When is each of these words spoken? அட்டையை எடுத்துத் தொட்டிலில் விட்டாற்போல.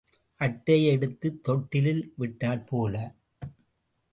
அட்டையை 0.39 0.91
எடுத்துத் 0.91 1.43
தொட்டிலில் 1.43 2.13
விட்டாற்போல. 2.19 2.95